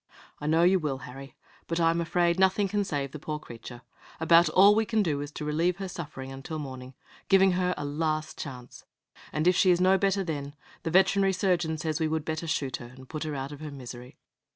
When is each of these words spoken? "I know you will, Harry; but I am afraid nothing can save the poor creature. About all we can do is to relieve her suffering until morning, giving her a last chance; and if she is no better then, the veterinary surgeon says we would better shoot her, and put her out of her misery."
"I 0.39 0.47
know 0.47 0.63
you 0.63 0.79
will, 0.79 0.97
Harry; 1.05 1.35
but 1.67 1.79
I 1.79 1.91
am 1.91 2.01
afraid 2.01 2.39
nothing 2.39 2.67
can 2.67 2.83
save 2.83 3.11
the 3.11 3.19
poor 3.19 3.37
creature. 3.37 3.83
About 4.19 4.49
all 4.49 4.73
we 4.73 4.83
can 4.83 5.03
do 5.03 5.21
is 5.21 5.29
to 5.33 5.45
relieve 5.45 5.77
her 5.77 5.87
suffering 5.87 6.31
until 6.31 6.57
morning, 6.57 6.95
giving 7.29 7.51
her 7.51 7.75
a 7.77 7.85
last 7.85 8.35
chance; 8.35 8.83
and 9.31 9.47
if 9.47 9.55
she 9.55 9.69
is 9.69 9.79
no 9.79 9.99
better 9.99 10.23
then, 10.23 10.55
the 10.81 10.89
veterinary 10.89 11.33
surgeon 11.33 11.77
says 11.77 11.99
we 11.99 12.07
would 12.07 12.25
better 12.25 12.47
shoot 12.47 12.77
her, 12.77 12.87
and 12.87 13.09
put 13.09 13.25
her 13.25 13.35
out 13.35 13.51
of 13.51 13.59
her 13.59 13.69
misery." 13.69 14.17